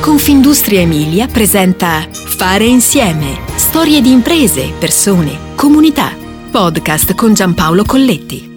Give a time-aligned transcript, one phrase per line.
[0.00, 3.38] Confindustria Emilia presenta Fare insieme.
[3.56, 6.16] Storie di imprese, persone, comunità.
[6.50, 8.48] Podcast con Giampaolo Colletti.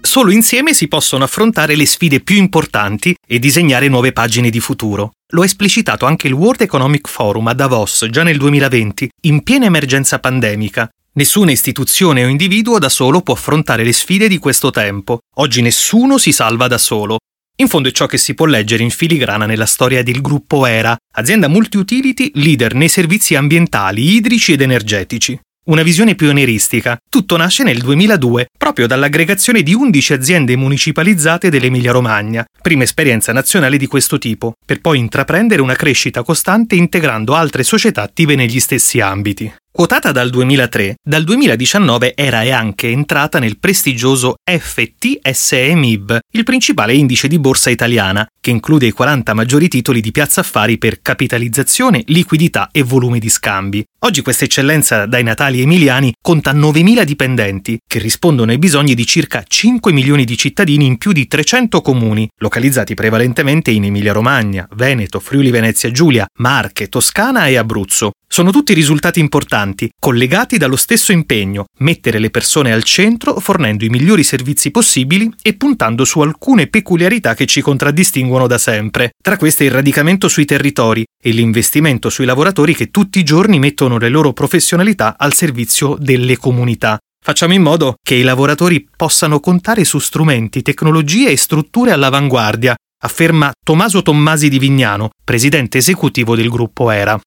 [0.00, 5.12] Solo insieme si possono affrontare le sfide più importanti e disegnare nuove pagine di futuro.
[5.28, 9.66] Lo ha esplicitato anche il World Economic Forum a Davos già nel 2020, in piena
[9.66, 10.90] emergenza pandemica.
[11.12, 15.20] Nessuna istituzione o individuo da solo può affrontare le sfide di questo tempo.
[15.36, 17.18] Oggi nessuno si salva da solo.
[17.60, 20.96] In fondo è ciò che si può leggere in filigrana nella storia del gruppo ERA,
[21.14, 25.36] azienda multi-utility leader nei servizi ambientali, idrici ed energetici.
[25.64, 26.96] Una visione pionieristica.
[27.10, 33.88] Tutto nasce nel 2002, proprio dall'aggregazione di 11 aziende municipalizzate dell'Emilia-Romagna, prima esperienza nazionale di
[33.88, 39.52] questo tipo, per poi intraprendere una crescita costante integrando altre società attive negli stessi ambiti.
[39.70, 46.94] Quotata dal 2003, dal 2019 era e anche entrata nel prestigioso FTSE MIB, il principale
[46.94, 52.02] indice di borsa italiana, che include i 40 maggiori titoli di piazza affari per capitalizzazione,
[52.06, 53.84] liquidità e volume di scambi.
[54.00, 59.44] Oggi questa eccellenza dai natali emiliani conta 9.000 dipendenti, che rispondono ai bisogni di circa
[59.46, 65.50] 5 milioni di cittadini in più di 300 comuni, localizzati prevalentemente in Emilia-Romagna, Veneto, Friuli
[65.50, 68.12] Venezia Giulia, Marche, Toscana e Abruzzo.
[68.38, 73.88] Sono tutti risultati importanti, collegati dallo stesso impegno, mettere le persone al centro fornendo i
[73.88, 79.10] migliori servizi possibili e puntando su alcune peculiarità che ci contraddistinguono da sempre.
[79.20, 83.98] Tra queste il radicamento sui territori e l'investimento sui lavoratori che tutti i giorni mettono
[83.98, 86.96] le loro professionalità al servizio delle comunità.
[87.20, 93.50] Facciamo in modo che i lavoratori possano contare su strumenti, tecnologie e strutture all'avanguardia, afferma
[93.64, 97.20] Tommaso Tommasi di Vignano, presidente esecutivo del gruppo ERA.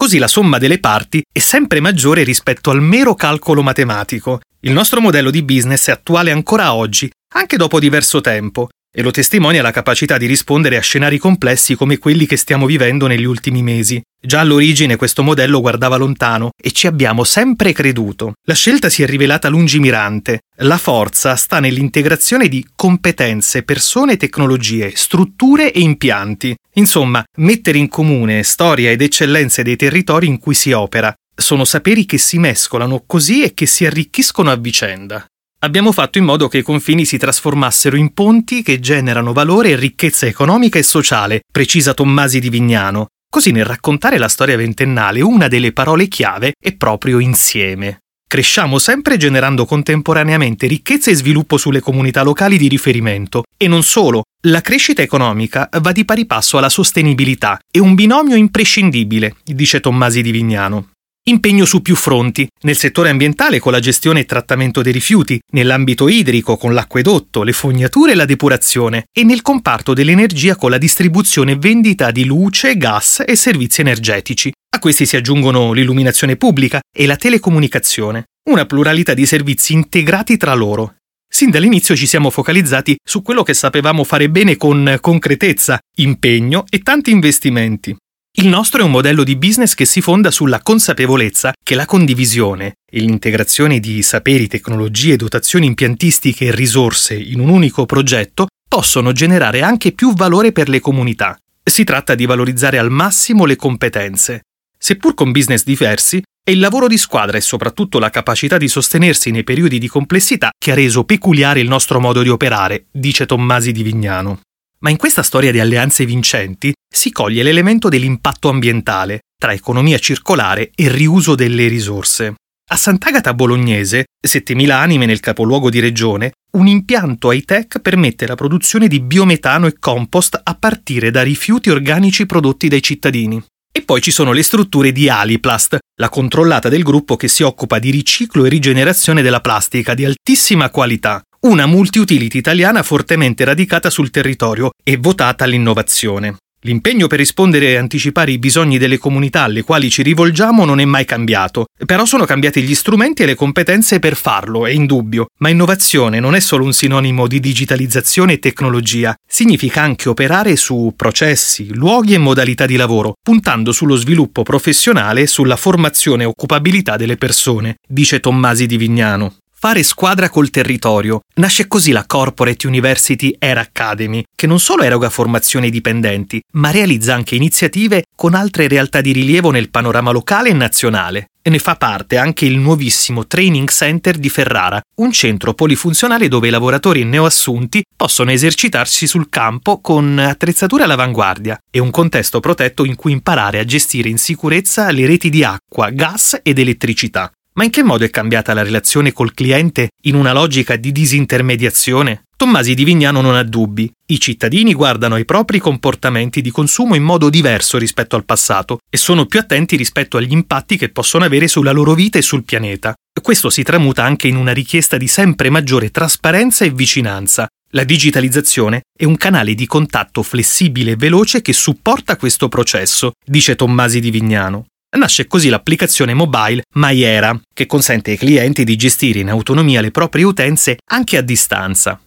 [0.00, 4.38] Così la somma delle parti è sempre maggiore rispetto al mero calcolo matematico.
[4.60, 8.68] Il nostro modello di business è attuale ancora oggi, anche dopo diverso tempo,
[8.98, 13.06] e lo testimonia la capacità di rispondere a scenari complessi come quelli che stiamo vivendo
[13.06, 14.02] negli ultimi mesi.
[14.20, 18.32] Già all'origine questo modello guardava lontano e ci abbiamo sempre creduto.
[18.48, 20.40] La scelta si è rivelata lungimirante.
[20.62, 26.56] La forza sta nell'integrazione di competenze, persone, tecnologie, strutture e impianti.
[26.72, 31.14] Insomma, mettere in comune storia ed eccellenze dei territori in cui si opera.
[31.32, 35.24] Sono saperi che si mescolano così e che si arricchiscono a vicenda.
[35.60, 39.76] Abbiamo fatto in modo che i confini si trasformassero in ponti che generano valore e
[39.76, 43.08] ricchezza economica e sociale, precisa Tommasi di Vignano.
[43.28, 48.02] Così nel raccontare la storia ventennale una delle parole chiave è proprio insieme.
[48.28, 53.42] Cresciamo sempre generando contemporaneamente ricchezza e sviluppo sulle comunità locali di riferimento.
[53.56, 58.36] E non solo, la crescita economica va di pari passo alla sostenibilità, è un binomio
[58.36, 60.90] imprescindibile, dice Tommasi di Vignano
[61.28, 66.08] impegno su più fronti, nel settore ambientale con la gestione e trattamento dei rifiuti, nell'ambito
[66.08, 71.52] idrico con l'acquedotto, le fognature e la depurazione e nel comparto dell'energia con la distribuzione
[71.52, 74.52] e vendita di luce, gas e servizi energetici.
[74.74, 80.54] A questi si aggiungono l'illuminazione pubblica e la telecomunicazione, una pluralità di servizi integrati tra
[80.54, 80.94] loro.
[81.30, 86.78] Sin dall'inizio ci siamo focalizzati su quello che sapevamo fare bene con concretezza, impegno e
[86.78, 87.94] tanti investimenti.
[88.38, 92.74] Il nostro è un modello di business che si fonda sulla consapevolezza che la condivisione
[92.88, 99.62] e l'integrazione di saperi, tecnologie, dotazioni impiantistiche e risorse in un unico progetto possono generare
[99.62, 101.36] anche più valore per le comunità.
[101.64, 104.42] Si tratta di valorizzare al massimo le competenze.
[104.78, 109.32] Seppur con business diversi, è il lavoro di squadra e soprattutto la capacità di sostenersi
[109.32, 113.72] nei periodi di complessità che ha reso peculiare il nostro modo di operare, dice Tommasi
[113.72, 114.42] di Vignano.
[114.80, 120.70] Ma in questa storia di alleanze vincenti si coglie l'elemento dell'impatto ambientale tra economia circolare
[120.74, 122.34] e riuso delle risorse.
[122.70, 128.88] A Sant'Agata Bolognese, 7.000 anime nel capoluogo di regione, un impianto high-tech permette la produzione
[128.88, 133.42] di biometano e compost a partire da rifiuti organici prodotti dai cittadini.
[133.72, 137.78] E poi ci sono le strutture di Aliplast, la controllata del gruppo che si occupa
[137.78, 144.10] di riciclo e rigenerazione della plastica di altissima qualità, una multi-utility italiana fortemente radicata sul
[144.10, 146.36] territorio e votata all'innovazione.
[146.62, 150.84] L'impegno per rispondere e anticipare i bisogni delle comunità alle quali ci rivolgiamo non è
[150.84, 155.28] mai cambiato, però sono cambiati gli strumenti e le competenze per farlo, è indubbio.
[155.38, 160.92] Ma innovazione non è solo un sinonimo di digitalizzazione e tecnologia, significa anche operare su
[160.96, 166.96] processi, luoghi e modalità di lavoro, puntando sullo sviluppo professionale e sulla formazione e occupabilità
[166.96, 169.36] delle persone, dice Tommasi di Vignano.
[169.60, 171.22] Fare squadra col territorio.
[171.40, 176.70] Nasce così la Corporate University Air Academy, che non solo eroga formazione ai dipendenti, ma
[176.70, 181.30] realizza anche iniziative con altre realtà di rilievo nel panorama locale e nazionale.
[181.48, 186.48] e ne fa parte anche il nuovissimo Training Center di Ferrara, un centro polifunzionale dove
[186.48, 192.96] i lavoratori neoassunti possono esercitarsi sul campo con attrezzature all'avanguardia e un contesto protetto in
[192.96, 197.32] cui imparare a gestire in sicurezza le reti di acqua, gas ed elettricità.
[197.58, 202.22] Ma in che modo è cambiata la relazione col cliente in una logica di disintermediazione?
[202.36, 203.90] Tommasi di Vignano non ha dubbi.
[204.06, 208.96] I cittadini guardano i propri comportamenti di consumo in modo diverso rispetto al passato e
[208.96, 212.94] sono più attenti rispetto agli impatti che possono avere sulla loro vita e sul pianeta.
[213.20, 217.48] Questo si tramuta anche in una richiesta di sempre maggiore trasparenza e vicinanza.
[217.72, 223.56] La digitalizzazione è un canale di contatto flessibile e veloce che supporta questo processo, dice
[223.56, 224.66] Tommasi di Vignano.
[224.96, 230.24] Nasce così l'applicazione mobile Maiera, che consente ai clienti di gestire in autonomia le proprie
[230.24, 232.00] utenze anche a distanza.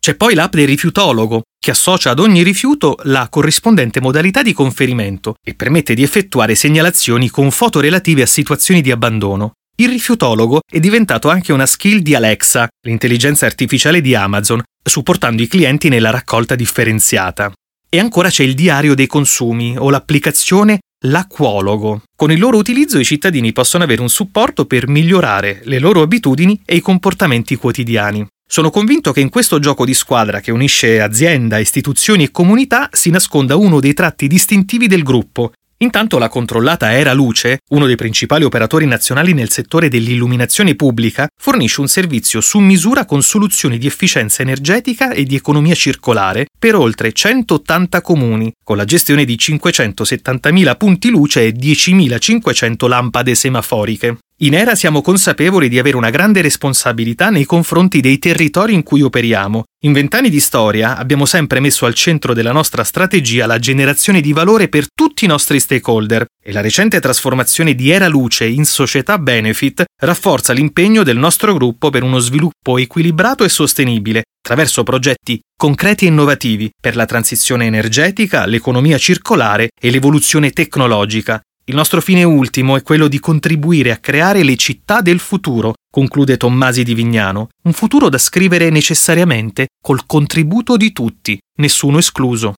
[0.00, 5.34] C'è poi l'app del rifiutologo, che associa ad ogni rifiuto la corrispondente modalità di conferimento
[5.44, 9.52] e permette di effettuare segnalazioni con foto relative a situazioni di abbandono.
[9.76, 15.46] Il rifiutologo è diventato anche una skill di Alexa, l'intelligenza artificiale di Amazon, supportando i
[15.46, 17.52] clienti nella raccolta differenziata.
[17.88, 22.02] E ancora c'è il diario dei consumi o l'applicazione l'acquologo.
[22.14, 26.60] Con il loro utilizzo i cittadini possono avere un supporto per migliorare le loro abitudini
[26.64, 28.26] e i comportamenti quotidiani.
[28.46, 33.08] Sono convinto che in questo gioco di squadra che unisce azienda, istituzioni e comunità si
[33.08, 35.52] nasconda uno dei tratti distintivi del gruppo
[35.82, 41.80] Intanto la controllata Era Luce, uno dei principali operatori nazionali nel settore dell'illuminazione pubblica, fornisce
[41.80, 47.10] un servizio su misura con soluzioni di efficienza energetica e di economia circolare per oltre
[47.10, 54.18] 180 comuni, con la gestione di 570.000 punti luce e 10.500 lampade semaforiche.
[54.42, 59.00] In Era siamo consapevoli di avere una grande responsabilità nei confronti dei territori in cui
[59.00, 59.62] operiamo.
[59.84, 64.32] In vent'anni di storia abbiamo sempre messo al centro della nostra strategia la generazione di
[64.32, 69.16] valore per tutti i nostri stakeholder e la recente trasformazione di Era Luce in società
[69.16, 76.06] benefit rafforza l'impegno del nostro gruppo per uno sviluppo equilibrato e sostenibile attraverso progetti concreti
[76.06, 82.76] e innovativi per la transizione energetica, l'economia circolare e l'evoluzione tecnologica il nostro fine ultimo
[82.76, 87.72] è quello di contribuire a creare le città del futuro, conclude Tommasi di Vignano, un
[87.72, 92.54] futuro da scrivere necessariamente col contributo di tutti, nessuno escluso.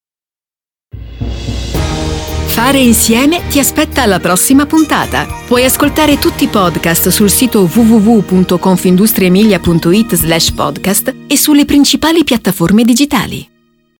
[2.46, 5.26] Fare insieme ti aspetta alla prossima puntata.
[5.46, 13.53] Puoi ascoltare tutti i podcast sul sito www.confindustriemilia.it slash podcast e sulle principali piattaforme digitali.